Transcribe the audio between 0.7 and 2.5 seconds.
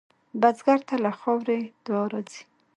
ته له خاورې دعا راځي